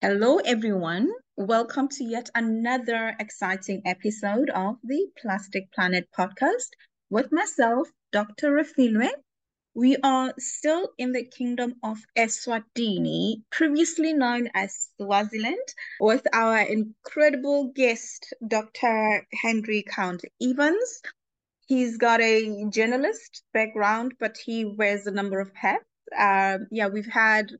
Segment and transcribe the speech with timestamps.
[0.00, 1.10] Hello, everyone.
[1.34, 6.68] Welcome to yet another exciting episode of the Plastic Planet podcast
[7.10, 8.52] with myself, Dr.
[8.52, 9.10] Refilwe.
[9.74, 17.72] We are still in the kingdom of Eswatini, previously known as Swaziland, with our incredible
[17.74, 19.26] guest, Dr.
[19.42, 21.02] Henry Count Evans.
[21.66, 25.84] He's got a journalist background, but he wears a number of hats.
[26.16, 27.50] Uh, yeah, we've had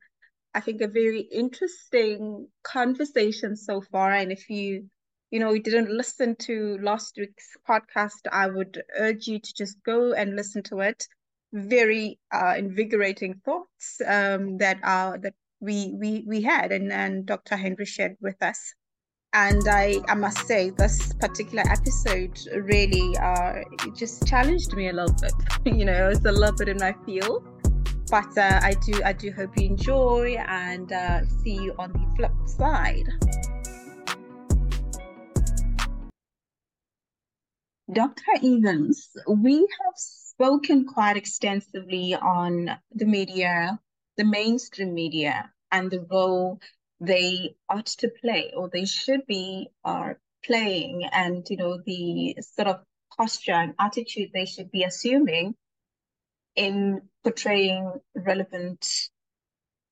[0.54, 4.12] I think, a very interesting conversation so far.
[4.12, 4.88] And if you,
[5.30, 9.82] you know, you didn't listen to last week's podcast, I would urge you to just
[9.84, 11.06] go and listen to it.
[11.52, 17.56] Very uh, invigorating thoughts um, that are that we we we had, and and Dr.
[17.56, 18.74] Henry shared with us.
[19.32, 23.62] And I I must say, this particular episode really uh,
[23.96, 25.32] just challenged me a little bit.
[25.78, 27.57] you know, it's a little bit in my field
[28.10, 32.06] but uh, I do I do hope you enjoy and uh, see you on the
[32.16, 33.08] flip side.
[37.92, 38.32] Dr.
[38.36, 43.78] Evans, we have spoken quite extensively on the media,
[44.16, 46.60] the mainstream media, and the role
[47.00, 52.68] they ought to play or they should be are playing, and you know the sort
[52.68, 52.80] of
[53.16, 55.54] posture and attitude they should be assuming
[56.58, 59.08] in portraying relevant,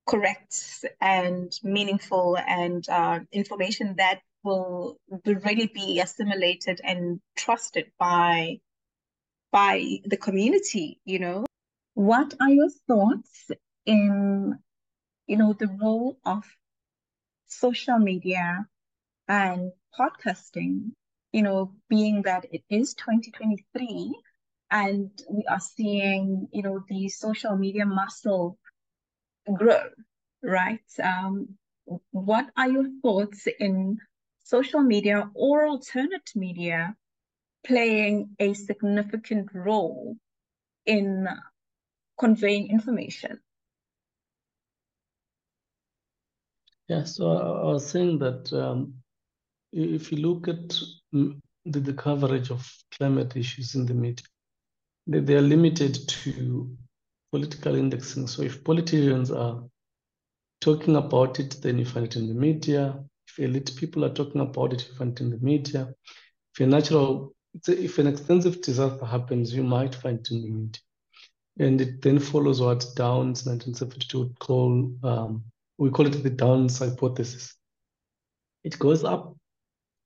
[0.06, 8.58] correct, and meaningful and uh, information that will, will really be assimilated and trusted by
[9.52, 11.00] by the community.
[11.04, 11.46] You know,
[11.94, 13.50] what are your thoughts
[13.86, 14.58] in
[15.28, 16.44] you know the role of
[17.46, 18.66] social media
[19.28, 20.90] and podcasting?
[21.32, 24.14] You know, being that it is 2023
[24.70, 28.58] and we are seeing you know the social media muscle
[29.54, 29.82] grow
[30.42, 30.80] right?
[31.02, 31.58] Um,
[32.10, 33.98] what are your thoughts in
[34.44, 36.94] social media or alternate media
[37.66, 40.16] playing a significant role
[40.84, 41.28] in
[42.18, 43.40] conveying information?
[46.88, 48.94] Yeah so i was saying that um,
[49.72, 50.68] if you look at
[51.12, 54.24] the, the coverage of climate issues in the media
[55.06, 56.76] they, they are limited to
[57.32, 58.26] political indexing.
[58.26, 59.62] So if politicians are
[60.60, 62.98] talking about it, then you find it in the media.
[63.28, 65.92] If elite people are talking about it, you find it in the media.
[66.54, 67.34] If a natural,
[67.66, 70.80] if an extensive disaster happens, you might find it in the media.
[71.58, 75.44] And it then follows what Downs 1972 would call, um,
[75.78, 77.54] we call it the Downs hypothesis.
[78.62, 79.36] It goes up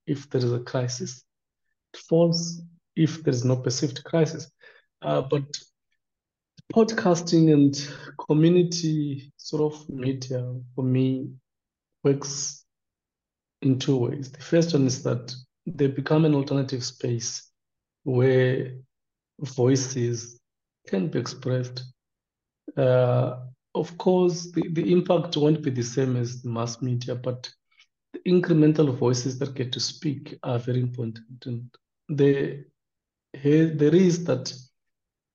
[0.07, 1.23] if there is a crisis.
[1.93, 2.61] It falls
[2.95, 4.49] if there is no perceived crisis.
[5.01, 5.43] Uh, but
[6.73, 7.87] podcasting and
[8.27, 11.29] community sort of media for me
[12.03, 12.65] works
[13.61, 14.31] in two ways.
[14.31, 15.33] The first one is that
[15.65, 17.51] they become an alternative space
[18.03, 18.73] where
[19.39, 20.39] voices
[20.87, 21.83] can be expressed.
[22.77, 23.37] Uh,
[23.75, 27.49] of course, the, the impact won't be the same as the mass media, but
[28.13, 31.45] the incremental voices that get to speak are very important.
[31.45, 31.69] And
[32.09, 32.65] there,
[33.33, 34.53] there is that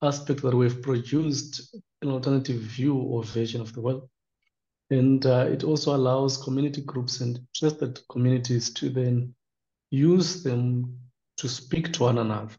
[0.03, 4.09] aspect that we've produced an alternative view or version of the world.
[4.91, 9.35] And uh, it also allows community groups and trusted communities to then
[9.91, 10.99] use them
[11.39, 12.55] to speak to one another.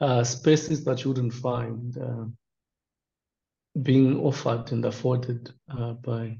[0.00, 2.24] Uh, spaces that you wouldn't find uh,
[3.82, 6.36] being offered and afforded uh, by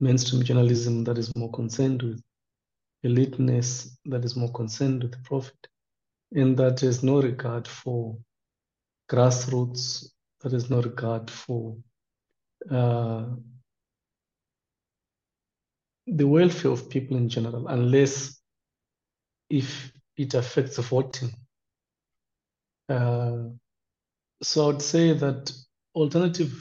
[0.00, 2.22] mainstream journalism that is more concerned with
[3.04, 5.68] eliteness, that is more concerned with profit,
[6.32, 8.16] and that has no regard for
[9.10, 10.06] grassroots,
[10.42, 11.76] there is no regard for
[12.70, 13.24] uh,
[16.06, 18.40] the welfare of people in general, unless
[19.50, 21.30] if it affects voting.
[22.88, 23.48] Uh,
[24.42, 25.52] so I would say that
[25.94, 26.52] alternative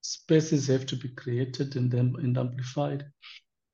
[0.00, 3.04] spaces have to be created and, and amplified.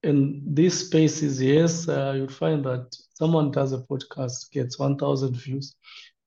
[0.03, 5.77] And these spaces, yes, uh, you'll find that someone does a podcast, gets 1,000 views,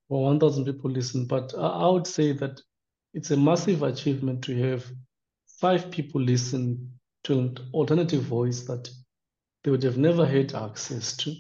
[0.09, 1.25] or 1,000 people listen.
[1.25, 2.61] But I would say that
[3.13, 4.85] it's a massive achievement to have
[5.59, 8.89] five people listen to an alternative voice that
[9.63, 11.33] they would have never had access to.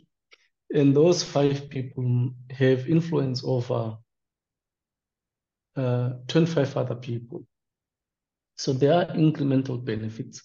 [0.73, 3.97] And those five people have influence over
[5.77, 7.45] uh, 25 other people.
[8.57, 10.41] So there are incremental benefits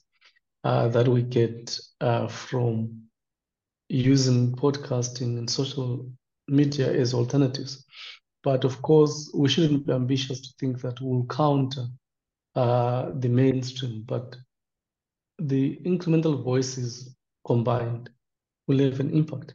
[0.64, 3.04] uh, that we get uh, from
[3.88, 6.12] using podcasting and social
[6.48, 7.84] media as alternatives.
[8.42, 11.86] But of course, we shouldn't be ambitious to think that we'll counter
[12.54, 14.02] uh, the mainstream.
[14.02, 14.36] But
[15.38, 17.14] the incremental voices
[17.46, 18.10] combined
[18.66, 19.54] will have an impact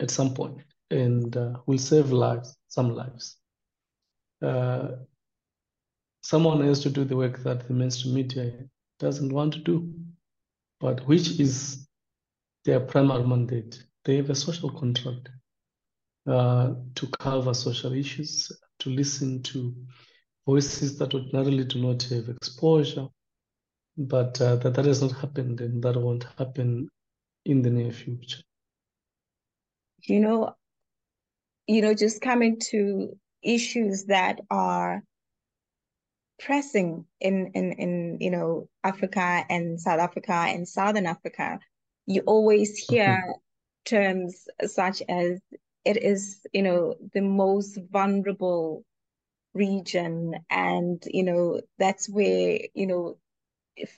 [0.00, 3.36] at some point and uh, will save lives, some lives.
[4.42, 4.88] Uh,
[6.22, 8.52] someone has to do the work that the mainstream media
[8.98, 9.92] doesn't want to do,
[10.80, 11.86] but which is
[12.64, 13.82] their primary mandate.
[14.04, 15.28] They have a social contract
[16.26, 18.50] uh, to cover social issues,
[18.80, 19.74] to listen to
[20.46, 23.06] voices that ordinarily do not have exposure,
[23.96, 26.88] but uh, that, that has not happened and that won't happen
[27.44, 28.42] in the near future.
[30.02, 30.54] You know,
[31.66, 35.02] you know, just coming to issues that are
[36.38, 41.58] pressing in in in you know Africa and South Africa and Southern Africa,
[42.06, 43.32] you always hear mm-hmm.
[43.84, 45.40] terms such as
[45.86, 48.84] it is you know the most vulnerable
[49.54, 53.18] region and you know that's where you know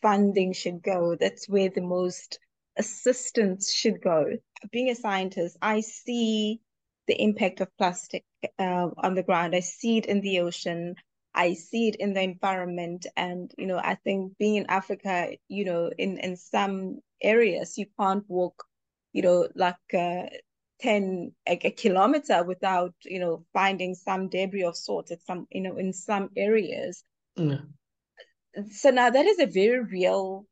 [0.02, 1.17] funding should go.
[1.19, 2.38] That's where the most
[2.79, 4.26] assistance should go.
[4.73, 6.61] Being a scientist i see
[7.08, 8.25] the impact of plastic
[8.58, 9.55] uh, on the ground.
[9.56, 10.96] I see it in the ocean.
[11.35, 13.06] I see it in the environment.
[13.17, 17.87] And you know i think being in africa you know in in some areas you
[17.99, 18.64] can't walk
[19.12, 20.26] you know like uh,
[20.80, 25.60] 10 a, a, kilometer without you know finding some debris of sorts at some you
[25.60, 27.04] know in some areas.
[28.72, 30.46] So now that is a very real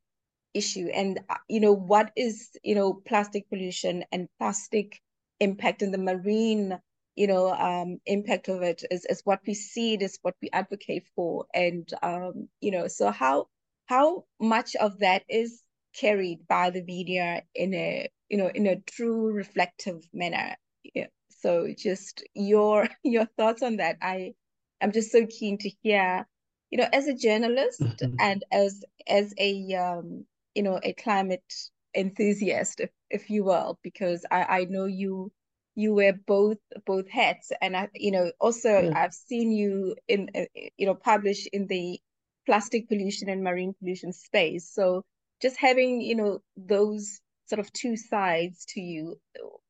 [0.55, 0.89] issue.
[0.93, 5.01] And uh, you know what is you know plastic pollution and plastic
[5.41, 6.79] impact in the marine
[7.15, 10.51] you know um impact of it is, is what we see it is what we
[10.53, 11.47] advocate for.
[11.55, 13.49] And um you know so how
[13.87, 15.63] how much of that is
[15.95, 20.57] carried by the media in a you know in a true reflective manner
[20.95, 21.07] yeah.
[21.29, 24.33] so just your your thoughts on that i
[24.81, 26.27] i'm just so keen to hear
[26.71, 28.15] you know as a journalist mm-hmm.
[28.19, 30.25] and as as a um
[30.55, 31.55] you know a climate
[31.95, 35.31] enthusiast if, if you will because i i know you
[35.75, 38.93] you wear both both hats and i you know also yeah.
[38.95, 40.45] i've seen you in uh,
[40.77, 41.99] you know publish in the
[42.47, 45.05] plastic pollution and marine pollution space so
[45.41, 49.21] just having you know those sort of two sides to you.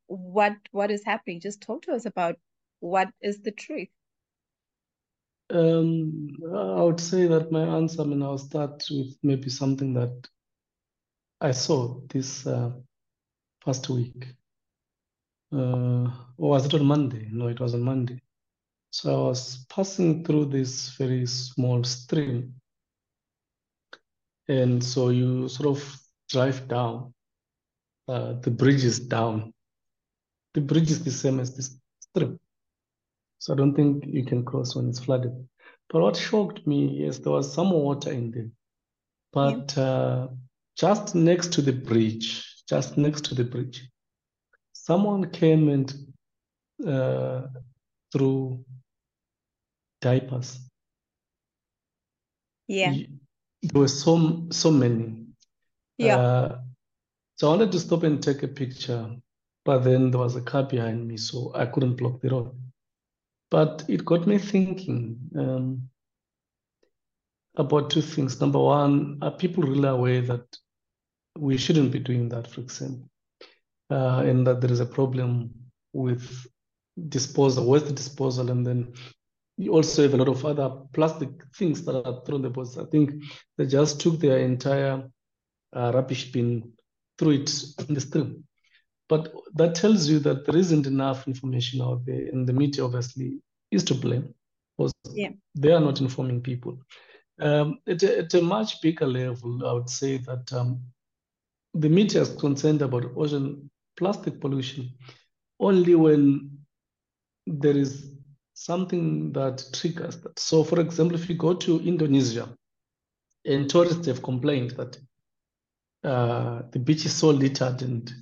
[0.06, 1.40] What what is happening?
[1.40, 2.36] Just talk to us about
[2.80, 3.88] what is the truth.
[5.50, 10.28] Um i would say that my answer i mean i'll start with maybe something that
[11.40, 12.72] i saw this uh,
[13.64, 14.26] past week.
[15.52, 17.28] Uh or was it on monday?
[17.30, 18.20] No it was on monday.
[18.90, 22.54] So i was passing through this very small stream.
[24.48, 27.14] And so you sort of drive down
[28.08, 29.52] uh, the bridge is down.
[30.54, 32.38] The bridge is the same as this strip.
[33.38, 35.32] So I don't think you can cross when it's flooded.
[35.88, 38.50] But what shocked me is there was some water in there.
[39.32, 39.82] But yeah.
[39.82, 40.28] uh,
[40.76, 43.88] just next to the bridge, just next to the bridge,
[44.72, 45.94] someone came and
[46.86, 47.42] uh,
[48.12, 48.64] threw
[50.00, 50.58] diapers.
[52.66, 52.94] Yeah.
[53.62, 55.26] There were so so many.
[55.98, 56.18] Yeah.
[56.18, 56.58] Uh,
[57.36, 59.14] so I wanted to stop and take a picture,
[59.64, 62.56] but then there was a car behind me, so I couldn't block the road.
[63.50, 65.88] But it got me thinking um,
[67.56, 68.40] about two things.
[68.40, 70.44] Number one, are people really aware that
[71.38, 73.10] we shouldn't be doing that, for example,
[73.90, 75.54] uh, and that there is a problem
[75.92, 76.46] with
[77.08, 78.94] disposal, waste disposal, and then
[79.58, 82.78] you also have a lot of other plastic things that are thrown the boats.
[82.78, 83.22] I think
[83.58, 85.04] they just took their entire
[85.74, 86.72] uh, rubbish bin
[87.18, 87.50] threw it
[87.88, 88.44] in the stream.
[89.08, 93.38] But that tells you that there isn't enough information out there, and the media obviously
[93.70, 94.34] is to blame
[94.76, 95.30] because yeah.
[95.54, 96.78] they are not informing people.
[97.40, 100.80] Um, at, a, at, a, much bigger level, I would say that um,
[101.74, 104.90] the media is concerned about ocean plastic pollution
[105.60, 106.58] only when
[107.46, 108.10] there is
[108.54, 110.38] something that triggers that.
[110.38, 112.48] So, for example, if you go to Indonesia
[113.44, 114.98] and tourists have complained that
[116.04, 118.12] uh, the beach is so littered and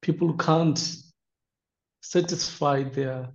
[0.00, 0.96] people can't
[2.00, 3.28] satisfy their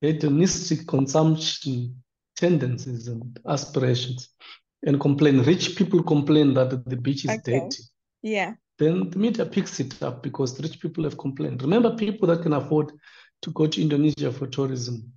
[0.00, 2.02] hedonistic consumption
[2.36, 4.28] tendencies and aspirations
[4.84, 5.42] and complain.
[5.42, 7.60] Rich people complain that the beach is okay.
[7.60, 7.82] dirty.
[8.22, 8.54] Yeah.
[8.78, 11.62] Then the media picks it up because rich people have complained.
[11.62, 12.92] Remember, people that can afford
[13.42, 15.12] to go to Indonesia for tourism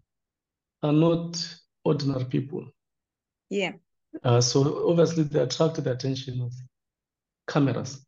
[0.83, 2.65] are not ordinary people.
[3.49, 3.73] Yeah.
[4.23, 6.53] Uh, so obviously they attract the attention of
[7.47, 8.05] cameras.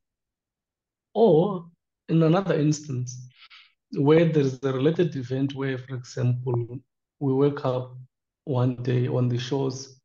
[1.14, 1.70] Or
[2.10, 3.28] in another instance,
[3.92, 6.80] where there's a related event where, for example,
[7.20, 7.98] we wake up
[8.46, 10.00] one day on the shores,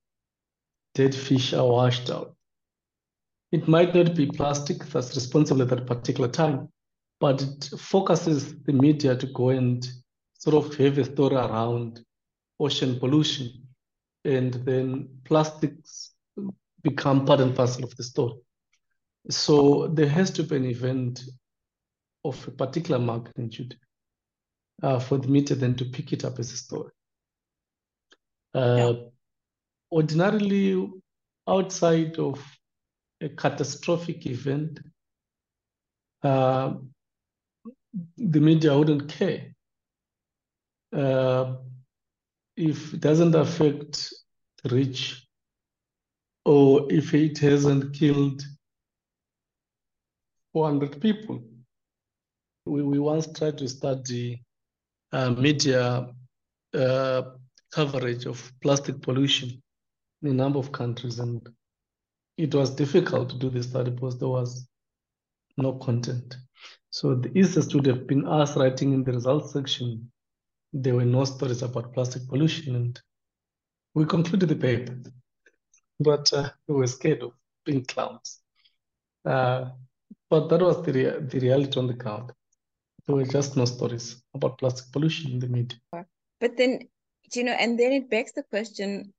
[0.94, 2.36] dead fish are washed out.
[3.52, 6.68] it might not be plastic that's responsible at that particular time,
[7.20, 9.86] but it focuses the media to go and
[10.34, 12.04] sort of have a story around
[12.58, 13.50] ocean pollution.
[14.24, 16.12] And then plastics
[16.82, 18.34] become part and parcel of the story.
[19.30, 21.22] So there has to be an event
[22.24, 23.76] of a particular magnitude
[24.82, 26.92] uh, for the media then to pick it up as a story.
[28.54, 28.92] Uh, yeah.
[29.90, 30.90] Ordinarily,
[31.48, 32.42] outside of
[33.20, 34.80] a catastrophic event,
[36.22, 36.74] uh,
[38.16, 39.54] the media wouldn't care.
[40.92, 41.56] Uh,
[42.56, 44.12] if it doesn't affect
[44.62, 45.26] the rich
[46.44, 48.42] or if it hasn't killed
[50.52, 51.42] 400 people.
[52.66, 54.44] We, we once tried to study
[55.12, 56.08] uh, media
[56.74, 57.22] uh,
[57.72, 59.62] coverage of plastic pollution
[60.22, 61.46] in a number of countries, and
[62.36, 64.66] it was difficult to do this study because there was
[65.56, 66.36] no content.
[66.90, 70.10] So the easiest would have been us writing in the results section.
[70.72, 73.00] There were no stories about plastic pollution, and
[73.94, 74.96] we concluded the paper,
[76.00, 77.32] but uh, we were scared of
[77.64, 78.40] being clowns.
[79.24, 79.70] Uh,
[80.32, 82.32] but that was the, rea the reality on the ground.
[83.04, 85.78] There were just no stories about plastic pollution in the media.
[86.40, 86.88] But then,
[87.34, 89.12] you know, and then it begs the question,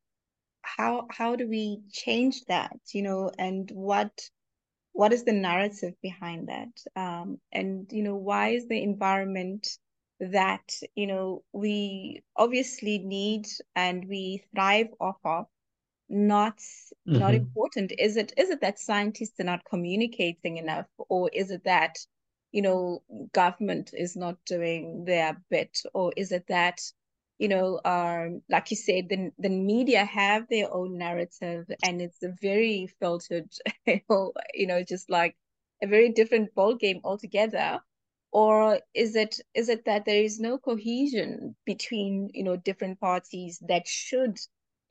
[0.63, 2.79] how how do we change that?
[2.93, 4.12] You know, and what
[4.93, 6.74] what is the narrative behind that?
[6.96, 9.67] Um, and you know, why is the environment
[10.20, 15.46] that you know we obviously need and we thrive off of
[16.13, 17.20] not mm-hmm.
[17.20, 21.63] not important is it is it that scientists are not communicating enough or is it
[21.63, 21.98] that
[22.51, 23.01] you know
[23.34, 26.79] government is not doing their bit or is it that
[27.39, 32.22] you know um like you said the, the media have their own narrative and it's
[32.22, 33.50] a very filtered
[33.88, 35.36] you know just like
[35.82, 37.79] a very different ball game altogether
[38.32, 43.62] or is it is it that there is no cohesion between you know different parties
[43.67, 44.38] that should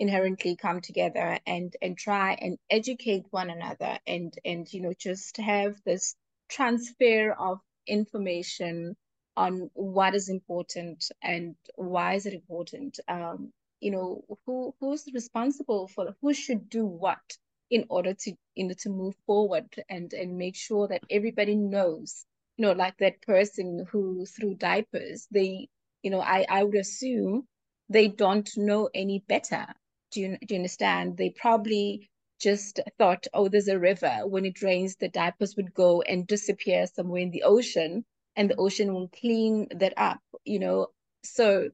[0.03, 5.37] inherently come together and and try and educate one another and and you know just
[5.39, 6.17] have this
[6.51, 8.97] transfer of information
[9.37, 12.99] on what is important and why is it important.
[13.09, 17.27] Um you know who who's responsible for who should do what
[17.71, 22.27] in order to you know to move forward and and make sure that everybody knows
[22.57, 25.69] you know like that person who threw diapers they
[26.03, 27.47] you know i i would assume
[27.89, 29.67] they don't know any better
[30.13, 31.17] do you, do you understand?
[31.17, 34.21] They probably just thought, oh, there's a river.
[34.27, 38.05] When it rains, the diapers would go and disappear somewhere in the ocean,
[38.37, 40.21] and the ocean will clean that up.
[40.45, 40.89] You know,
[41.25, 41.71] so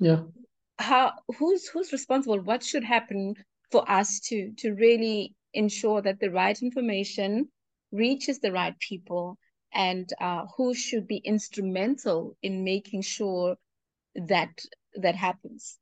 [0.00, 0.22] yeah,
[0.78, 2.40] how who's who's responsible?
[2.40, 3.34] What should happen
[3.70, 7.48] for us to to really ensure that the right information
[7.92, 9.38] reaches the right people,
[9.72, 13.56] and uh, who should be instrumental in making sure
[14.14, 15.78] that that happens?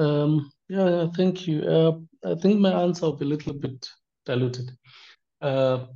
[0.00, 1.62] Um, yeah, thank you.
[1.62, 1.92] Uh,
[2.24, 3.86] I think my answer will be a little bit
[4.24, 4.70] diluted.
[5.42, 5.86] Uh,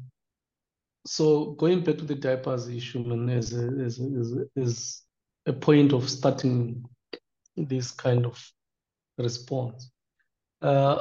[1.07, 5.03] so going back to the diapers issue man, is, a, is, is, is
[5.47, 6.85] a point of starting
[7.57, 8.43] this kind of
[9.17, 9.91] response.
[10.61, 11.01] Uh,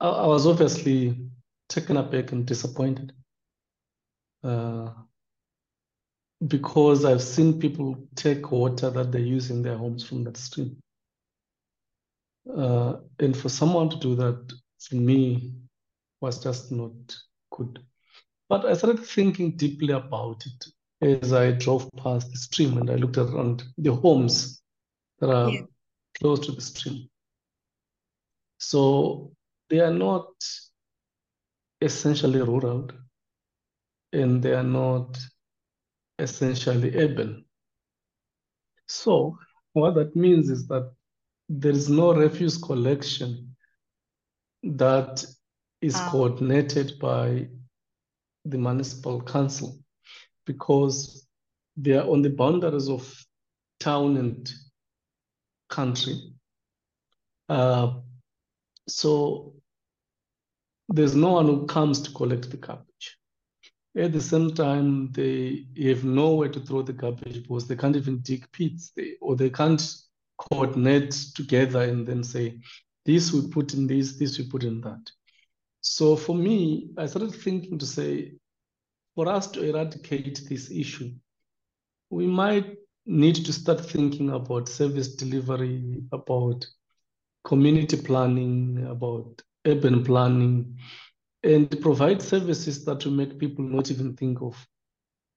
[0.00, 1.18] I, I, was obviously
[1.68, 3.12] taken aback and disappointed
[4.42, 4.90] uh,
[6.46, 10.78] because I've seen people take water that they use in their homes from that stream.
[12.54, 15.52] Uh, and for someone to do that, for me,
[16.20, 16.92] was just not
[17.50, 17.80] good.
[18.48, 20.66] But I started thinking deeply about it
[21.22, 24.62] as I drove past the stream and I looked around the homes
[25.18, 25.62] that are yeah.
[26.18, 27.08] close to the stream.
[28.58, 29.32] So
[29.68, 30.28] they are not
[31.80, 32.88] essentially rural
[34.12, 35.18] and they are not
[36.18, 37.44] essentially urban.
[38.86, 39.36] So
[39.72, 40.95] what that means is that
[41.48, 43.56] there is no refuse collection
[44.62, 45.24] that
[45.80, 46.08] is ah.
[46.10, 47.48] coordinated by
[48.44, 49.78] the municipal council
[50.44, 51.26] because
[51.76, 53.24] they are on the boundaries of
[53.80, 54.50] town and
[55.68, 56.32] country.
[57.48, 57.94] Uh,
[58.88, 59.54] so
[60.88, 63.18] there's no one who comes to collect the garbage.
[63.96, 68.18] At the same time, they have nowhere to throw the garbage because they can't even
[68.20, 69.80] dig pits, they, or they can't
[70.38, 72.58] coordinate together and then say,
[73.04, 75.10] this we put in this, this we put in that.
[75.80, 78.34] So for me, I started thinking to say,
[79.14, 81.12] for us to eradicate this issue,
[82.10, 82.76] we might
[83.06, 86.66] need to start thinking about service delivery, about
[87.44, 90.76] community planning, about urban planning,
[91.44, 94.56] and provide services that will make people not even think of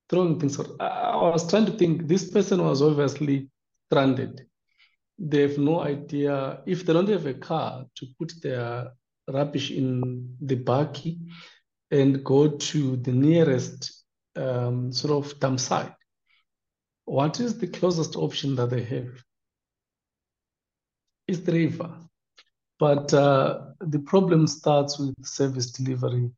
[0.09, 0.71] throwing things out.
[0.79, 3.49] I was trying to think this person was obviously
[3.85, 4.48] stranded.
[5.19, 8.91] They have no idea if they don't have a car to put their
[9.27, 11.19] rubbish in the bakkie
[11.91, 15.93] and go to the nearest um, sort of dump site.
[17.05, 19.09] What is the closest option that they have?
[21.27, 21.89] Is the river.
[22.79, 26.31] But uh, the problem starts with service delivery,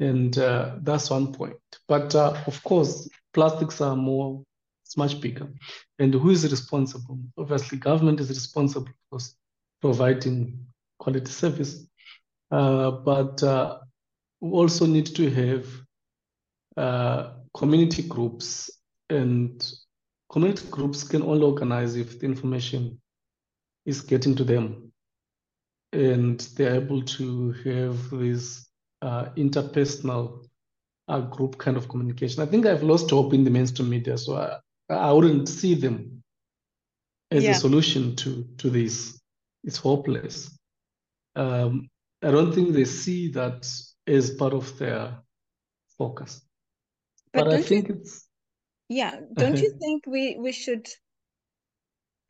[0.00, 1.56] and uh, that's one point.
[1.86, 4.42] But uh, of course, plastics are more,
[4.90, 5.48] it's much bigger.
[6.00, 7.20] And who is responsible?
[7.38, 9.20] Obviously, government is responsible for
[9.80, 10.66] providing
[10.98, 11.86] quality service.
[12.50, 13.78] Uh, but uh,
[14.40, 15.66] we also need to have
[16.76, 18.68] uh, community groups,
[19.08, 19.64] and
[20.28, 23.00] community groups can only organize if the information
[23.86, 24.92] is getting to them
[25.92, 28.68] and they're able to have this
[29.02, 30.44] uh, interpersonal
[31.06, 32.42] uh, group kind of communication.
[32.42, 34.58] I think I've lost hope in the mainstream media, so I,
[34.90, 36.22] I wouldn't see them
[37.30, 37.52] as yeah.
[37.52, 39.20] a solution to to this.
[39.64, 40.58] It's hopeless.
[41.36, 41.88] Um,
[42.22, 43.70] I don't think they see that
[44.06, 45.18] as part of their
[45.96, 46.42] focus.
[47.32, 48.26] But, but I think you, it's
[48.88, 49.20] yeah.
[49.34, 50.88] Don't you think we we should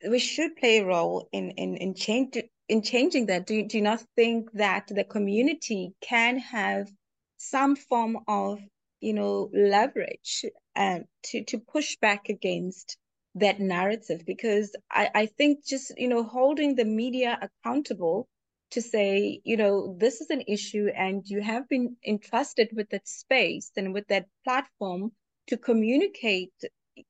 [0.07, 2.37] we should play a role in in in change
[2.71, 6.89] in changing that, do you, do you not think that the community can have
[7.37, 8.59] some form of,
[9.01, 12.97] you know, leverage and to, to push back against
[13.35, 14.23] that narrative?
[14.25, 18.27] Because I, I think just, you know, holding the media accountable
[18.71, 23.07] to say, you know, this is an issue and you have been entrusted with that
[23.07, 25.11] space and with that platform
[25.47, 26.53] to communicate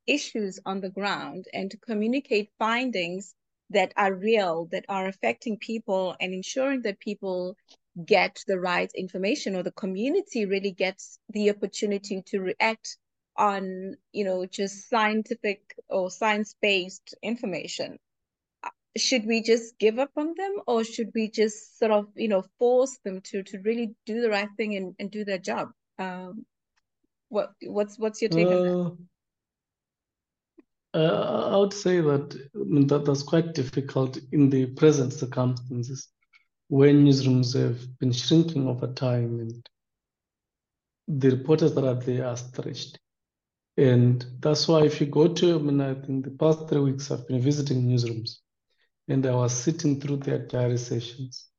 [0.07, 3.35] issues on the ground and to communicate findings
[3.69, 7.55] that are real, that are affecting people, and ensuring that people
[8.05, 12.97] get the right information or the community really gets the opportunity to react
[13.37, 17.97] on, you know, just scientific or science-based information.
[18.97, 22.43] Should we just give up on them or should we just sort of, you know,
[22.59, 25.69] force them to to really do the right thing and, and do their job?
[25.97, 26.45] Um,
[27.29, 28.63] what what's what's your take uh, on
[30.93, 30.99] that?
[30.99, 32.37] Uh, I would say that,
[32.89, 36.09] that that's quite difficult in the present circumstances
[36.71, 39.69] when newsrooms have been shrinking over time and
[41.19, 42.97] the reporters that are there are stretched.
[43.75, 47.11] And that's why if you go to, I mean, I think the past three weeks
[47.11, 48.37] I've been visiting newsrooms
[49.09, 51.49] and I was sitting through their diary sessions.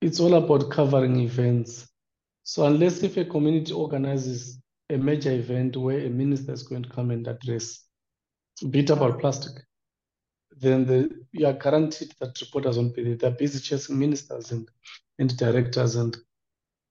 [0.00, 1.88] It's all about covering events.
[2.44, 6.88] So unless if a community organizes a major event where a minister is going to
[6.90, 7.84] come and address,
[8.70, 9.64] bit about plastic,
[10.60, 13.16] then the, you are guaranteed that reporters won't be there.
[13.16, 14.68] They're busy chasing ministers and,
[15.18, 16.16] and directors and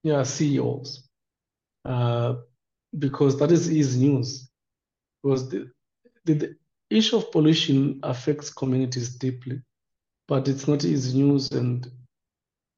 [0.04, 1.08] yeah, CEOs.
[1.84, 2.36] Uh,
[2.98, 4.50] because that is easy news.
[5.22, 5.70] Because the,
[6.26, 6.56] the, the
[6.90, 9.62] issue of pollution affects communities deeply,
[10.28, 11.90] but it's not easy news and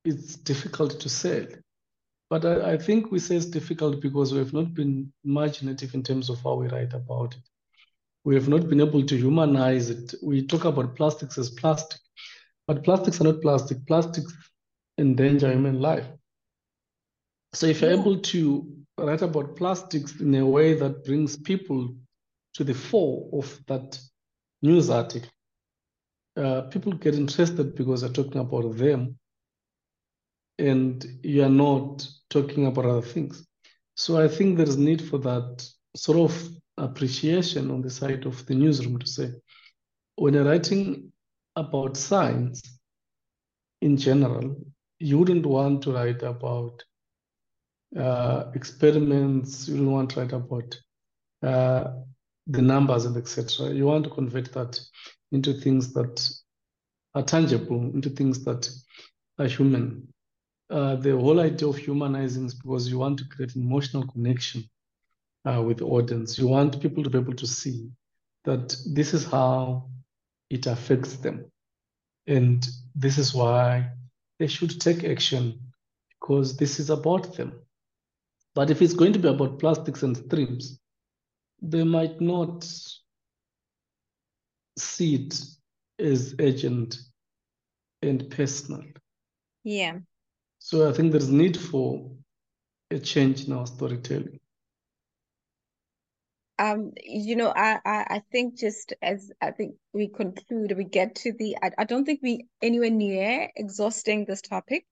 [0.06, 1.46] it's difficult to sell.
[2.30, 6.04] But I, I think we say it's difficult because we have not been imaginative in
[6.04, 7.50] terms of how we write about it
[8.30, 10.14] we have not been able to humanize it.
[10.22, 12.00] We talk about plastics as plastic,
[12.68, 13.88] but plastics are not plastic.
[13.88, 14.32] Plastics
[15.00, 16.06] endanger human life.
[17.54, 21.96] So if you're able to write about plastics in a way that brings people
[22.54, 24.00] to the fore of that
[24.62, 25.32] news article,
[26.38, 29.18] uh, people get interested because you're talking about them
[30.60, 33.44] and you are not talking about other things.
[33.96, 38.46] So I think there is need for that sort of appreciation on the side of
[38.46, 39.32] the newsroom to say,
[40.16, 41.12] when you're writing
[41.56, 42.62] about science
[43.82, 44.56] in general,
[45.00, 46.84] you wouldn't want to write about
[47.98, 50.80] uh, experiments, you don't want to write about
[51.44, 51.92] uh,
[52.48, 53.70] the numbers and etc.
[53.74, 54.80] You want to convert that
[55.32, 56.30] into things that
[57.16, 58.70] are tangible, into things that
[59.40, 60.08] are human.
[60.70, 64.70] Uh, the whole idea of humanizing is because you want to create emotional connection
[65.46, 66.38] uh, with the audience.
[66.38, 67.90] You want people to be able to see
[68.46, 69.90] that this is how
[70.50, 71.46] it affects them.
[72.28, 73.92] And this is why
[74.40, 75.60] they should take action
[76.10, 77.54] because this is about them.
[78.56, 80.80] But if it's going to be about plastics and streams,
[81.62, 82.68] they might not
[84.78, 85.40] see it
[86.00, 86.98] as urgent
[88.02, 88.84] and personal.
[89.64, 90.00] Yeah.
[90.60, 92.12] So I think there's need for
[92.92, 94.40] a change in our storytelling
[96.60, 101.16] um, you know, I, I, I think just as I think we conclude, we get
[101.18, 104.86] to the, I, I don't think we anywhere near exhausting this topic.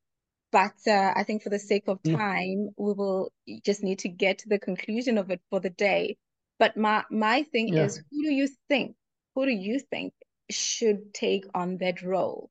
[0.51, 3.31] but uh, I think for the sake of time, we will
[3.65, 6.17] just need to get to the conclusion of it for the day.
[6.59, 7.85] But my my thing Yeah.
[7.85, 8.95] is, who do you think?
[9.35, 10.13] Who do you think
[10.51, 12.49] should take on that role?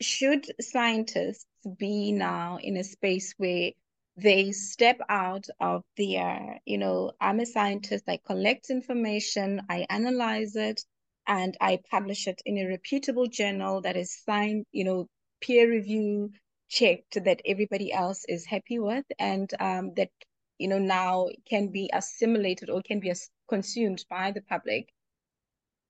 [0.00, 1.46] Should scientists
[1.78, 3.72] be now in a space where
[4.20, 10.56] they step out of their, you know, I'm a scientist, I collect information, I analyze
[10.56, 10.82] it,
[11.26, 15.08] and I publish it in a reputable journal that is signed, you know,
[15.40, 16.32] peer review
[16.68, 20.10] checked that everybody else is happy with and um, that
[20.58, 23.12] you know now can be assimilated or can be
[23.48, 24.88] consumed by the public.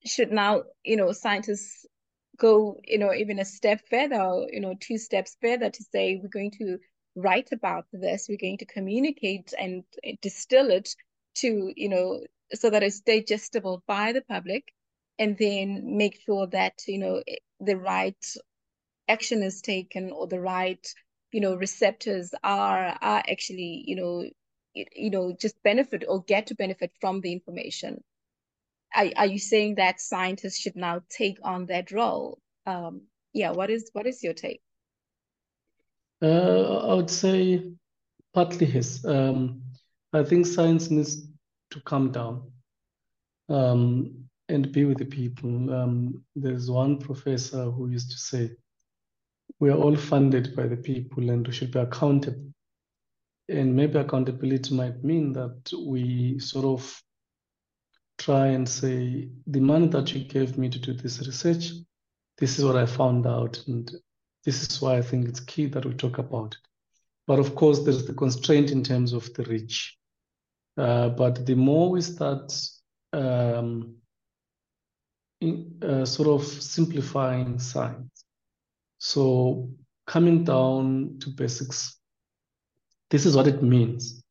[0.06, 1.86] Should now you know scientists
[2.38, 6.28] go you know even a step further you know two steps further to say we're
[6.28, 6.78] going to
[7.16, 9.84] write about this we're going to communicate and
[10.22, 10.94] distill it
[11.34, 12.20] to you know
[12.54, 14.72] so that it's digestible by the public
[15.18, 17.22] and then make sure that you know
[17.60, 18.24] the right
[19.08, 20.94] action is taken or the right
[21.32, 24.24] you know receptors are are actually you know
[24.74, 28.02] you know just benefit or get to benefit from the information.
[28.94, 32.38] Are, are you saying that scientists should now take on that role?
[32.66, 34.60] Um yeah what is what is your take
[36.22, 37.62] i would say
[38.34, 39.62] partly his um
[40.12, 41.26] i think science needs
[41.70, 42.50] to come down
[43.48, 44.14] um
[44.48, 48.50] and be with the people um there's one professor who used to say
[49.60, 52.52] we are all funded by the people and we should be accountable.
[53.48, 57.02] And maybe accountability might mean that we sort of
[58.18, 61.72] try and say, the money that you gave me to do this research,
[62.38, 63.62] this is what I found out.
[63.66, 63.90] And
[64.44, 66.68] this is why I think it's key that we talk about it.
[67.26, 69.96] But of course, there's the constraint in terms of the reach.
[70.76, 72.52] Uh, but the more we start
[73.12, 73.96] um,
[75.40, 78.24] in, uh, sort of simplifying science,
[78.98, 79.70] so
[80.06, 81.98] coming down to basics,
[83.10, 84.22] this is what it means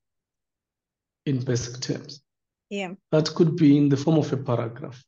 [1.26, 2.22] in basic terms.
[2.70, 2.94] Yeah.
[3.12, 5.04] That could be in the form of a paragraph.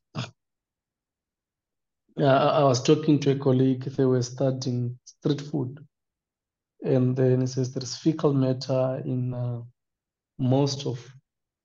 [2.16, 5.78] Yeah, I was talking to a colleague, they were studying street food.
[6.84, 9.62] And then he says there's fecal matter in uh,
[10.38, 11.00] most of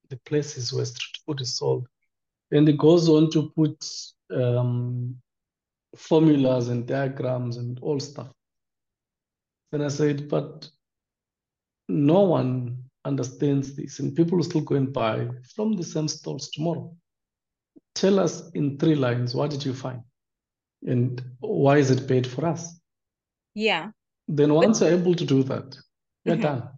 [0.08, 1.86] the places where street food is sold.
[2.50, 3.84] And he goes on to put
[4.34, 5.16] um,
[5.96, 8.32] formulas and diagrams and all stuff.
[9.70, 10.70] Then I said, but
[11.88, 16.94] no one understands this, and people still go and buy from the same stalls tomorrow.
[17.94, 20.02] Tell us in three lines, what did you find?
[20.86, 22.78] And why is it paid for us?
[23.54, 23.90] Yeah.
[24.28, 25.76] Then once but, you're able to do that,
[26.24, 26.42] you're mm-hmm.
[26.42, 26.68] done.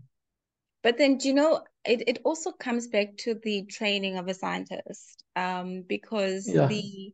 [0.82, 4.34] But then, do you know, it, it also comes back to the training of a
[4.34, 6.66] scientist um, because yeah.
[6.66, 7.12] the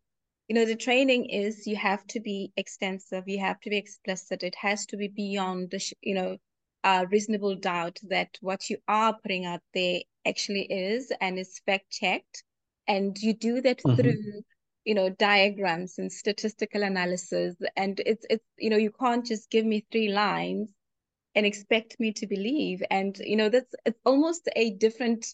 [0.49, 4.43] you know the training is you have to be extensive you have to be explicit
[4.43, 6.37] it has to be beyond the you know
[6.85, 11.91] uh, reasonable doubt that what you are putting out there actually is and is fact
[11.91, 12.45] checked
[12.87, 14.01] and you do that mm-hmm.
[14.01, 14.43] through
[14.87, 17.57] you know diagrams and statistical analysis.
[17.77, 20.71] And it's it's you know you can't just give me three lines
[21.35, 22.83] and expect me to believe.
[22.91, 25.27] And you know that's it's almost a different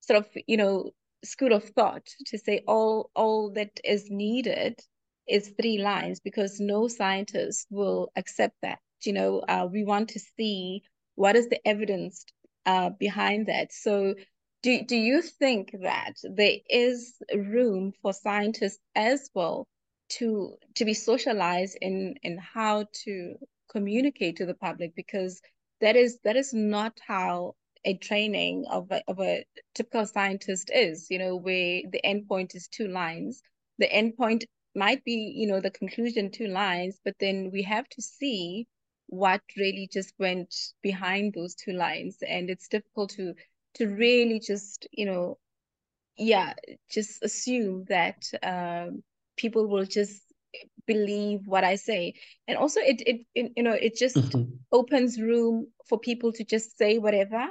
[0.00, 0.90] sort of you know
[1.24, 4.80] school of thought to say all all that is needed
[5.28, 8.80] is three lines because no scientist will accept that.
[9.04, 10.82] You know uh, we want to see
[11.16, 12.24] what is the evidence
[12.66, 13.72] uh, behind that.
[13.72, 14.14] So
[14.62, 19.66] do, do you think that there is room for scientists as well
[20.10, 23.34] to to be socialized in in how to
[23.70, 25.40] communicate to the public because
[25.80, 29.44] that is that is not how a training of a, of a
[29.74, 33.42] typical scientist is, you know, where the endpoint is two lines.
[33.78, 34.44] The endpoint
[34.74, 38.66] might be, you know, the conclusion two lines, but then we have to see
[39.08, 42.18] what really just went behind those two lines.
[42.26, 43.34] And it's difficult to
[43.74, 45.38] to really just, you know,
[46.16, 46.54] yeah,
[46.90, 49.02] just assume that um,
[49.36, 50.22] people will just
[50.86, 52.14] believe what I say.
[52.46, 54.54] And also it it, it you know, it just mm-hmm.
[54.70, 57.48] opens room for people to just say whatever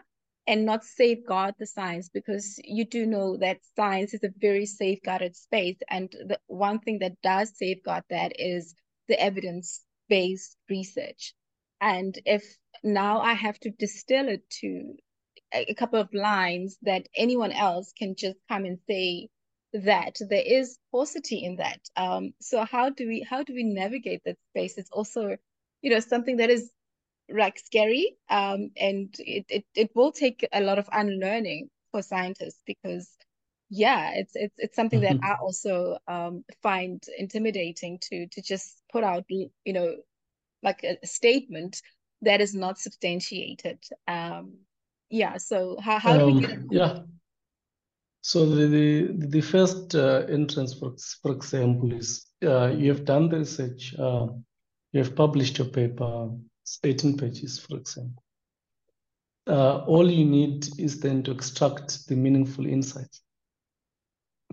[0.48, 5.36] and not safeguard the science because you do know that science is a very safeguarded
[5.36, 8.74] space and the one thing that does safeguard that is
[9.08, 11.34] the evidence based research
[11.80, 12.44] and if
[12.84, 14.94] now i have to distill it to
[15.54, 19.30] a couple of lines that anyone else can just come and say
[19.74, 20.18] that.
[20.20, 21.80] There is paucity in that.
[21.96, 24.78] Um so how do we how do we navigate that space?
[24.78, 25.38] It's also
[25.82, 26.72] you know something that is
[27.30, 32.62] like scary um, and it, it, it will take a lot of unlearning for scientists
[32.66, 33.10] because
[33.70, 39.04] yeah it's it's, it's something that i also um, find intimidating to to just put
[39.04, 39.96] out you know
[40.64, 41.82] like a statement
[42.22, 43.80] that is not substantiated.
[44.08, 44.60] Um,
[45.12, 45.38] yeah.
[45.38, 46.52] So how how do we get?
[46.52, 47.00] Um, yeah.
[48.22, 53.30] So the the, the first uh, entrance, for for example, is uh, you have done
[53.30, 53.96] the research.
[53.98, 54.28] Uh,
[54.94, 56.30] you have published your paper,
[56.64, 58.24] it's 18 pages, for example.
[59.48, 63.22] Uh, all you need is then to extract the meaningful insights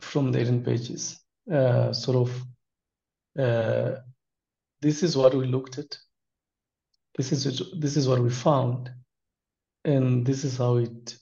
[0.01, 1.21] from the 18 pages.
[1.51, 2.43] Uh, sort of,
[3.39, 3.97] uh,
[4.81, 5.99] this is what we looked at.
[7.17, 8.91] This is this is what we found,
[9.85, 11.17] and this is how it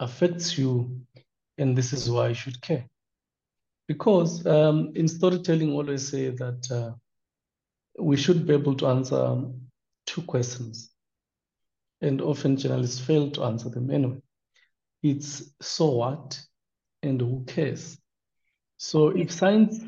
[0.00, 1.00] affects you,
[1.58, 2.86] and this is why you should care.
[3.88, 6.92] Because um, in storytelling, always say that uh,
[7.98, 9.42] we should be able to answer
[10.06, 10.90] two questions.
[12.00, 14.20] And often journalists fail to answer them anyway.
[15.02, 16.40] It's so what
[17.02, 17.98] and who cares?
[18.76, 19.78] So if science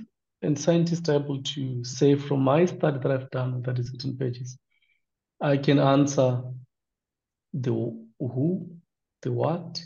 [0.42, 4.16] and scientists are able to say from my study that I've done, that is 18
[4.16, 4.58] pages,
[5.40, 6.42] I can answer
[7.54, 7.72] the
[8.18, 8.68] who,
[9.22, 9.82] the what,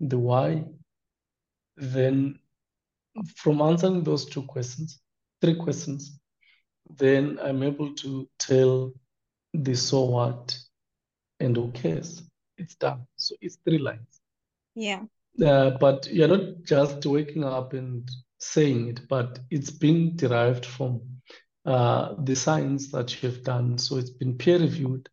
[0.00, 0.64] the why,
[1.76, 2.38] then
[3.34, 5.00] from answering those two questions,
[5.40, 6.18] three questions,
[6.96, 8.92] then I'm able to tell
[9.52, 10.56] the so what
[11.40, 12.22] and who cares.
[12.56, 13.06] It's done.
[13.16, 14.20] So it's three lines.
[14.74, 15.02] Yeah.
[15.44, 21.02] Uh, but you're not just waking up and saying it, but it's been derived from
[21.66, 23.76] uh, the science that you have done.
[23.76, 25.08] So it's been peer reviewed.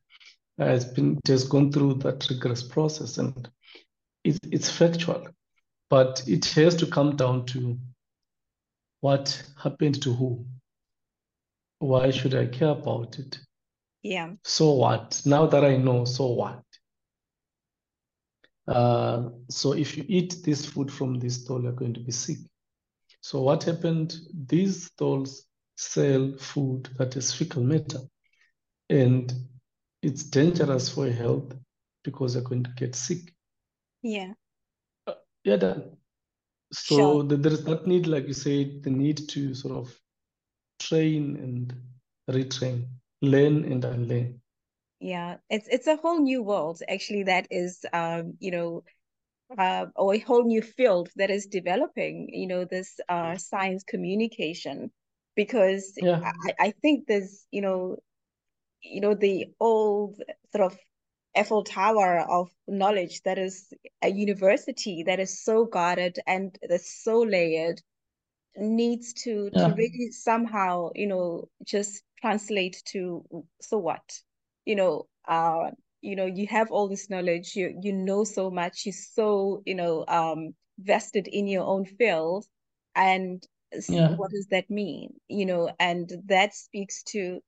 [0.58, 3.50] It's been has gone through that rigorous process, and
[4.24, 5.28] it's it's factual.
[5.90, 7.78] But it has to come down to
[9.02, 10.46] what happened to who
[11.84, 13.40] why should I care about it?
[14.02, 14.34] Yeah.
[14.44, 15.22] So what?
[15.26, 16.64] Now that I know, so what?
[18.68, 22.38] Uh, so if you eat this food from this stall, you're going to be sick.
[23.22, 24.16] So what happened?
[24.48, 28.00] These stalls sell food that is fecal matter,
[28.90, 29.34] and
[30.04, 31.56] it's dangerous for health
[32.04, 33.34] because you're going to get sick.
[34.02, 34.34] Yeah.
[35.08, 35.14] Uh,
[35.44, 35.98] yeah, done.
[36.74, 37.24] So sure.
[37.24, 39.96] the, there is that need, like you said, the need to sort of
[40.80, 41.74] train and
[42.30, 42.88] retrain,
[43.22, 44.42] learn and unlearn.
[45.00, 48.84] Yeah, it's it's a whole new world actually that is um, you know,
[49.58, 54.92] uh, or a whole new field that is developing, you know, this uh science communication
[55.36, 56.22] because yeah.
[56.24, 57.98] I, I think there's, you know,
[58.84, 60.18] you know, the old
[60.52, 60.78] sort of
[61.36, 67.22] Eiffel Tower of knowledge that is a university that is so guarded and that's so
[67.22, 67.82] layered
[68.56, 69.68] needs to yeah.
[69.68, 73.26] to really somehow you know just translate to
[73.62, 74.04] so what
[74.66, 78.86] you know uh you know you have all this knowledge you you know so much
[78.86, 82.46] you're so you know um vested in your own field
[82.96, 83.48] and
[83.90, 84.16] yeah.
[84.16, 87.42] what does that mean you know and that speaks to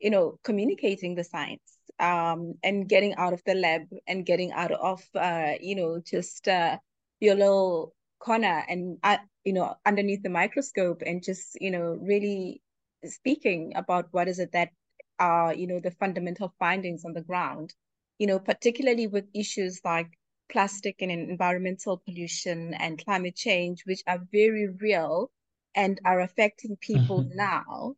[0.00, 4.72] you know communicating the science um and getting out of the lab and getting out
[4.72, 6.76] of uh you know just uh
[7.20, 12.62] your little corner and uh, you know underneath the microscope and just you know really
[13.04, 14.70] speaking about what is it that
[15.18, 17.74] are you know the fundamental findings on the ground
[18.18, 20.08] you know particularly with issues like
[20.50, 25.30] plastic and environmental pollution and climate change which are very real
[25.74, 27.36] and are affecting people mm-hmm.
[27.36, 27.94] now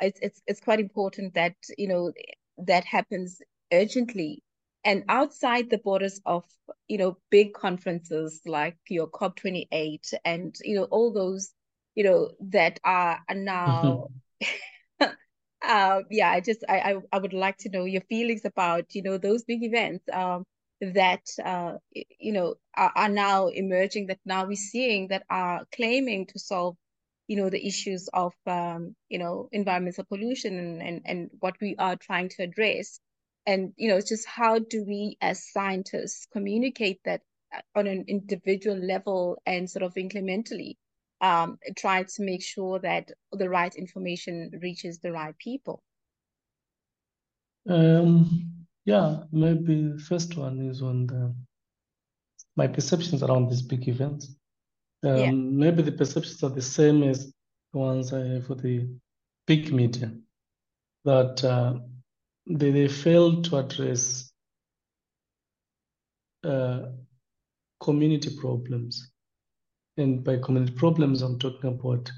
[0.00, 2.12] it's, it's it's quite important that you know
[2.58, 3.40] that happens
[3.72, 4.42] urgently
[4.84, 6.44] and outside the borders of
[6.88, 11.52] you know big conferences like your cop 28 and you know all those
[11.94, 14.08] you know that are, are now
[14.42, 15.06] mm-hmm.
[15.62, 19.02] uh, yeah i just I, I, I would like to know your feelings about you
[19.02, 20.44] know those big events um
[20.80, 21.74] that uh
[22.18, 26.76] you know are, are now emerging that now we're seeing that are claiming to solve
[27.30, 31.76] you know the issues of um you know environmental pollution and and, and what we
[31.78, 32.98] are trying to address.
[33.46, 37.20] And you know it's just how do we as scientists communicate that
[37.54, 40.74] uh, on an individual level and sort of incrementally
[41.20, 45.80] um, try to make sure that the right information reaches the right people?
[47.68, 51.32] Um yeah maybe first one is on the
[52.56, 54.34] my perceptions around these big events
[55.04, 55.30] um, yeah.
[55.30, 57.26] maybe the perceptions are the same as
[57.72, 58.88] the ones i have for the
[59.46, 60.12] big media
[61.04, 61.74] that uh,
[62.46, 64.30] they, they fail to address
[66.44, 66.80] uh,
[67.80, 69.10] community problems.
[69.96, 72.10] And by community problems, I'm talking about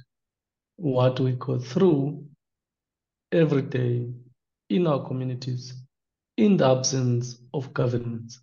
[0.77, 2.25] what we go through
[3.31, 4.09] every day
[4.69, 5.75] in our communities,
[6.37, 8.41] in the absence of governments,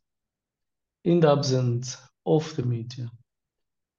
[1.05, 3.09] in the absence of the media.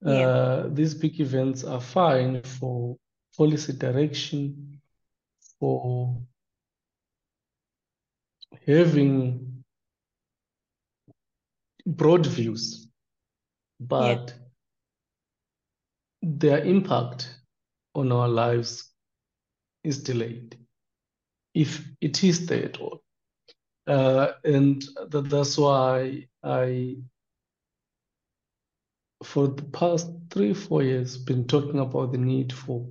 [0.02, 0.12] Yeah.
[0.12, 2.96] Uh, these big events are fine for
[3.36, 4.80] policy direction,
[5.58, 6.16] for
[8.66, 9.64] having
[11.86, 12.88] broad views,
[13.78, 14.36] but yeah.
[16.22, 17.36] their impact
[17.94, 18.90] on our lives
[19.84, 20.56] is delayed,
[21.54, 23.02] if it is there at all.
[23.86, 26.96] Uh, and that, that's why I,
[29.22, 32.86] for the past three, four years, been talking about the need for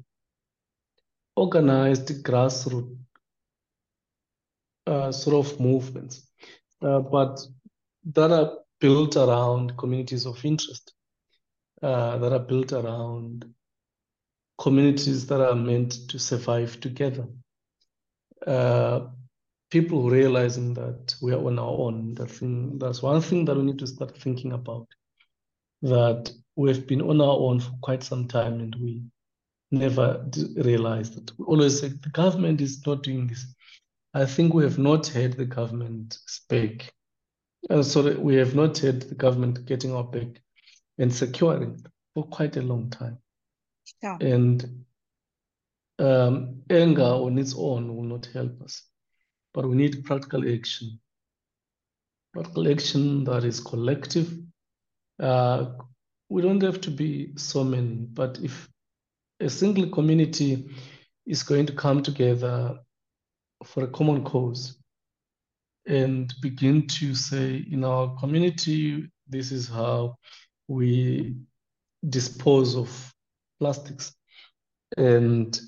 [1.35, 2.97] organized grassroots
[4.87, 6.27] uh, sort of movements,
[6.81, 7.39] uh, but
[8.03, 10.93] that are built around communities of interest,
[11.81, 13.45] uh, that are built around
[14.57, 17.27] communities that are meant to survive together.
[18.45, 19.07] Uh,
[19.69, 22.15] people realizing that we are on our own.
[22.15, 24.87] That thing, that's one thing that we need to start thinking about.
[25.81, 29.03] That we've been on our own for quite some time and we
[29.71, 31.39] never realized that.
[31.39, 33.45] We always say the government is not doing this.
[34.13, 36.91] I think we have not heard the government speak.
[37.69, 40.41] Uh, sorry, we have not heard the government getting our back
[40.97, 41.81] and securing
[42.13, 43.19] for quite a long time.
[44.01, 44.17] Yeah.
[44.19, 44.85] And
[45.99, 48.83] um, anger on its own will not help us,
[49.53, 50.99] but we need practical action.
[52.33, 54.33] Practical action that is collective.
[55.19, 55.65] Uh,
[56.29, 58.69] we don't have to be so many, but if
[59.39, 60.69] a single community
[61.25, 62.79] is going to come together
[63.65, 64.77] for a common cause
[65.87, 70.15] and begin to say in our community, this is how
[70.67, 71.35] we
[72.07, 73.13] dispose of
[73.59, 74.13] plastics.
[74.97, 75.59] And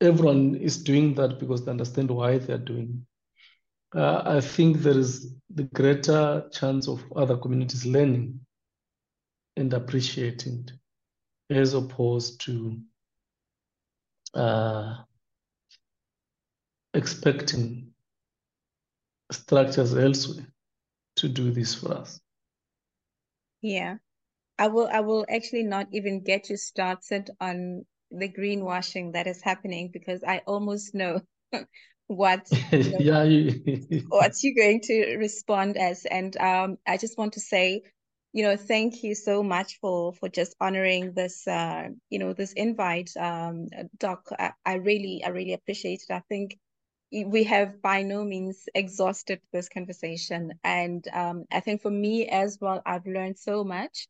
[0.00, 3.06] everyone is doing that because they understand why they're doing
[3.94, 8.40] uh, I think there is the greater chance of other communities learning
[9.56, 10.68] and appreciating
[11.50, 12.78] it, as opposed to
[14.34, 14.96] uh,
[16.94, 17.92] expecting
[19.32, 20.46] structures elsewhere
[21.16, 22.20] to do this for us.
[23.62, 23.96] Yeah.
[24.58, 29.42] I will I will actually not even get you started on the greenwashing that is
[29.42, 31.22] happening because I almost know
[32.10, 34.02] what you know, yeah you...
[34.08, 36.04] what you're going to respond as.
[36.04, 37.82] And um I just want to say
[38.32, 42.52] you know thank you so much for for just honoring this uh you know this
[42.52, 44.26] invite um doc.
[44.38, 46.12] I, I really I really appreciate it.
[46.12, 46.58] I think
[47.12, 50.52] we have by no means exhausted this conversation.
[50.62, 54.06] And um, I think for me as well, I've learned so much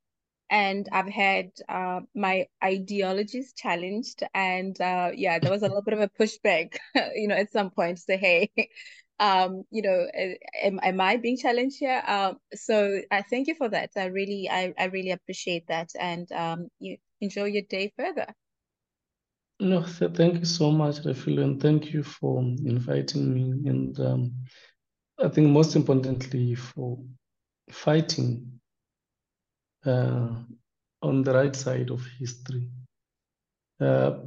[0.51, 4.23] and I've had uh, my ideologies challenged.
[4.35, 6.77] And uh, yeah, there was a little bit of a pushback,
[7.15, 8.51] you know, at some point to say, hey,
[9.21, 10.07] um, you know,
[10.63, 12.03] am, am I being challenged here?
[12.07, 13.91] Um, so I thank you for that.
[13.97, 15.91] I really, I, I really appreciate that.
[15.99, 18.27] And um, you enjoy your day further.
[19.61, 23.69] No, thank you so much, Refilwe, and thank you for inviting me.
[23.69, 24.33] And um,
[25.23, 26.99] I think most importantly, for
[27.71, 28.60] fighting uh,
[29.87, 32.69] on the right side of history.
[33.81, 34.19] Uh,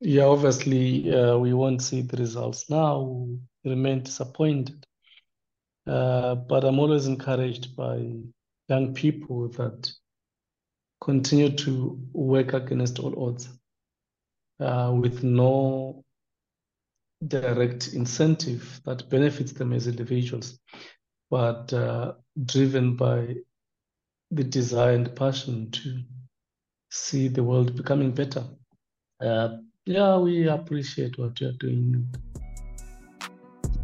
[0.00, 3.26] yeah, obviously, uh, we won't see the results now.
[3.64, 4.86] Remain disappointed.
[5.86, 8.12] Uh, but I'm always encouraged by
[8.68, 9.90] young people that
[11.00, 13.48] continue to work against all odds
[14.60, 16.04] uh, with no
[17.26, 20.58] direct incentive that benefits them as individuals,
[21.30, 22.12] but uh,
[22.44, 23.34] driven by
[24.30, 26.02] the desire and passion to
[26.90, 28.44] see the world becoming better.
[29.20, 32.06] Uh, yeah, we appreciate what you're doing.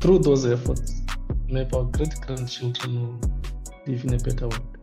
[0.01, 1.01] Through those efforts,
[1.49, 3.31] maybe our great grandchildren will
[3.87, 4.77] live in a better world.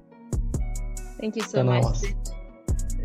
[1.19, 1.85] Thank you so much.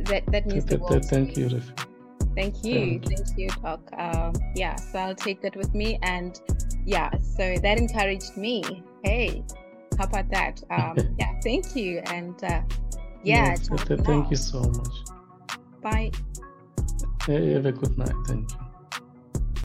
[0.04, 1.04] That, that means the world.
[1.04, 1.86] Thank you, Rafi.
[2.34, 3.00] Thank you.
[3.00, 3.80] Thank you, Doc.
[3.98, 5.98] Um, yeah, so I'll take that with me.
[6.02, 6.38] And
[6.84, 8.62] yeah, so that encouraged me.
[9.04, 9.42] Hey,
[9.98, 10.62] how about that?
[10.70, 12.00] Um, yeah, thank you.
[12.06, 12.62] And uh,
[13.22, 13.68] yeah, yes,
[14.04, 14.96] thank you so much.
[15.80, 16.10] Bye.
[17.26, 18.14] Have a good night.
[18.26, 18.65] Thank you.